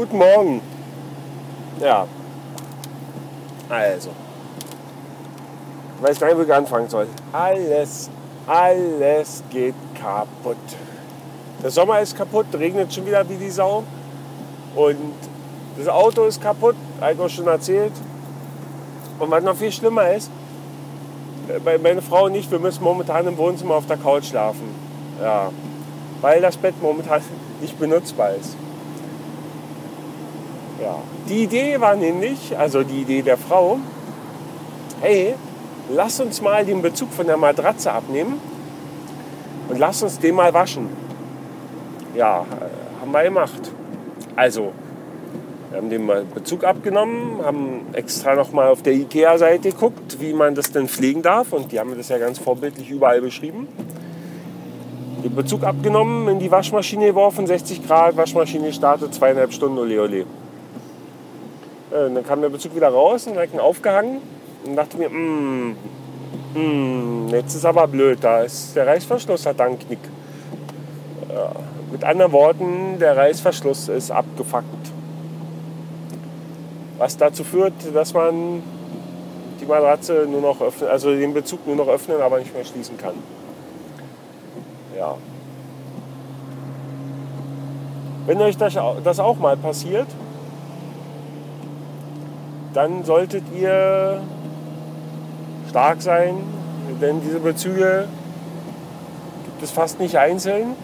[0.00, 0.62] Guten Morgen.
[1.78, 2.06] Ja.
[3.68, 4.08] Also.
[5.98, 7.06] Ich weiß gar nicht, wo ich anfangen soll.
[7.34, 8.08] Alles,
[8.46, 10.56] alles geht kaputt.
[11.62, 13.84] Der Sommer ist kaputt, regnet schon wieder wie die Sau.
[14.74, 15.12] Und
[15.76, 17.92] das Auto ist kaputt, habe ich schon erzählt.
[19.18, 20.30] Und was noch viel schlimmer ist,
[21.82, 24.74] meine Frau und ich, wir müssen momentan im Wohnzimmer auf der Couch schlafen.
[25.20, 25.50] Ja.
[26.22, 27.20] Weil das Bett momentan
[27.60, 28.56] nicht benutzbar ist.
[30.80, 30.96] Ja.
[31.28, 33.78] Die Idee war nämlich, also die Idee der Frau,
[35.00, 35.34] hey,
[35.90, 38.40] lass uns mal den Bezug von der Matratze abnehmen
[39.68, 40.88] und lass uns den mal waschen.
[42.14, 43.72] Ja, äh, haben wir gemacht.
[44.36, 44.72] Also,
[45.70, 50.72] wir haben den Bezug abgenommen, haben extra nochmal auf der IKEA-Seite geguckt, wie man das
[50.72, 51.52] denn pflegen darf.
[51.52, 53.68] Und die haben das ja ganz vorbildlich überall beschrieben.
[55.22, 60.24] Den Bezug abgenommen, in die Waschmaschine geworfen, 60 Grad, Waschmaschine startet, zweieinhalb Stunden, ole ole.
[61.90, 64.20] Äh, dann kam der Bezug wieder raus und ihn aufgehangen
[64.64, 65.76] und dachte mir, mm,
[66.54, 69.98] mm, jetzt ist aber blöd, da ist der Reißverschluss hat einen Knick.
[71.28, 71.52] Ja,
[71.90, 74.64] mit anderen Worten, der Reißverschluss ist abgefuckt.
[76.98, 78.62] Was dazu führt, dass man
[79.60, 82.96] die Matratze nur noch öffnen, also den Bezug nur noch öffnen, aber nicht mehr schließen
[82.98, 83.14] kann.
[84.96, 85.16] Ja.
[88.26, 88.76] Wenn euch das
[89.18, 90.06] auch mal passiert,
[92.74, 94.22] dann solltet ihr
[95.68, 96.36] stark sein,
[97.00, 98.06] denn diese Bezüge
[99.44, 100.76] gibt es fast nicht einzeln.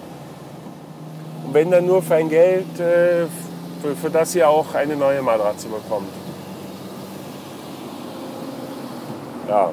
[1.46, 3.26] Und wenn dann nur für ein Geld, äh,
[3.82, 6.08] für, für das ihr auch eine neue Matratze bekommt.
[9.48, 9.70] Ja.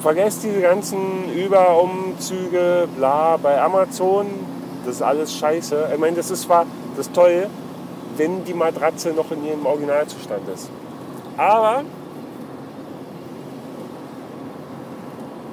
[0.00, 4.26] Vergesst diese ganzen Überumzüge, bla, bei Amazon.
[4.84, 5.90] Das ist alles scheiße.
[5.92, 7.48] Ich meine, das ist zwar das Tolle,
[8.20, 10.68] wenn die Matratze noch in ihrem Originalzustand ist.
[11.38, 11.84] Aber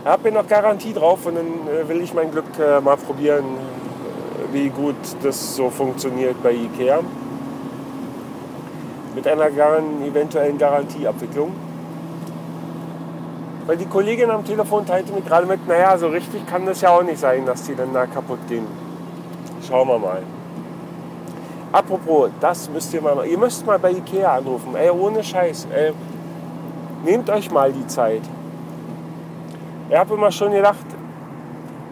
[0.02, 3.46] ich habe noch Garantie drauf und dann äh, will ich mein Glück äh, mal probieren,
[3.46, 7.00] äh, wie gut das so funktioniert bei Ikea.
[9.16, 11.54] Mit einer eventuellen Garantieabwicklung.
[13.66, 16.90] Weil die Kollegin am Telefon teilte mir gerade mit, naja, so richtig kann das ja
[16.90, 18.68] auch nicht sein, dass die dann da kaputt gehen.
[19.66, 20.22] Schauen wir mal.
[21.72, 24.76] Apropos, das müsst ihr mal, ihr müsst mal bei Ikea anrufen.
[24.76, 25.68] Ey, ohne Scheiß.
[25.74, 25.94] Ey,
[27.04, 28.22] nehmt euch mal die Zeit.
[29.90, 30.86] Ich habe immer schon gedacht,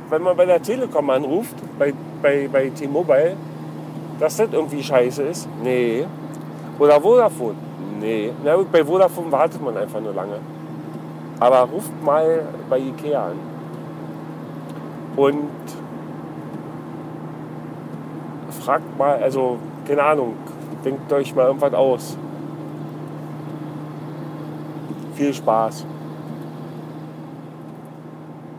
[0.10, 3.36] wenn man bei der Telekom anruft, bei, bei, bei T-Mobile,
[4.20, 5.48] dass das irgendwie scheiße ist.
[5.64, 6.06] Nee.
[6.80, 7.56] Oder Vodafone.
[8.00, 8.32] Nee.
[8.44, 10.40] Na gut, bei Vodafone wartet man einfach nur lange.
[11.40, 13.40] Aber ruft mal bei Ikea an.
[15.16, 15.50] Und
[18.52, 19.58] fragt mal, also
[19.88, 20.36] keine Ahnung,
[20.84, 22.18] denkt euch mal irgendwas aus.
[25.16, 25.86] Viel Spaß.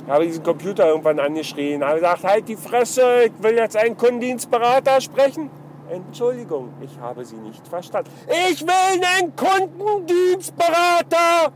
[0.06, 3.96] Ich habe diesen Computer irgendwann angeschrien, habe gesagt, halt die Fresse, ich will jetzt einen
[3.96, 5.50] Kundendienstberater sprechen.
[5.90, 8.10] Entschuldigung, ich habe Sie nicht verstanden.
[8.50, 11.50] Ich will einen Kundendienstberater!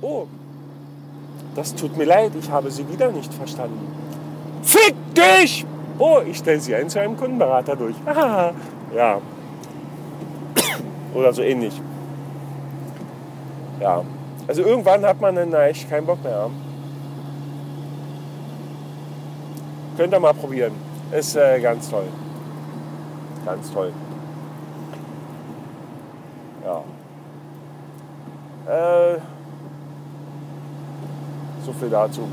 [0.00, 0.26] Oh,
[1.54, 3.86] das tut mir leid, ich habe Sie wieder nicht verstanden.
[4.62, 5.66] Fick dich!
[5.98, 7.96] Oh, ich stelle Sie ein zu einem Kundenberater durch.
[8.06, 8.52] Ah,
[8.94, 9.20] ja.
[11.14, 11.80] Oder so ähnlich.
[13.80, 14.02] Ja.
[14.46, 16.48] Also irgendwann hat man dann echt keinen Bock mehr.
[19.96, 20.72] Könnt ihr mal probieren.
[21.10, 22.06] Ist äh, ganz toll.
[23.44, 23.92] Ganz toll.
[26.64, 26.82] Ja.
[28.72, 29.18] Äh,
[31.64, 32.28] so viel dazu.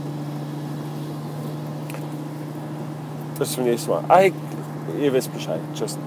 [3.37, 4.03] Bis zum nächsten Mal.
[4.07, 4.21] Ah,
[4.99, 5.59] ihr wisst Bescheid.
[5.73, 5.97] Tschüss.